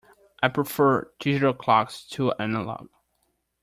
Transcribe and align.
I 0.41 0.47
prefer 0.47 1.11
digital 1.19 1.53
clocks 1.53 2.03
to 2.15 2.31
analog. 2.39 2.89